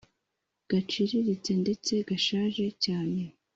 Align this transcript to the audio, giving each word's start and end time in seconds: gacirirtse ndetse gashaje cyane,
gacirirtse 0.69 1.51
ndetse 1.63 1.93
gashaje 2.09 2.65
cyane, 2.83 3.21